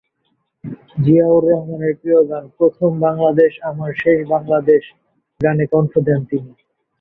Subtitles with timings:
[0.97, 4.83] জিয়াউর রহমানের প্রিয় গান, "প্রথম বাংলাদেশ আমার শেষ বাংলাদেশ"
[5.41, 6.51] গানে কণ্ঠ দেন তিনি।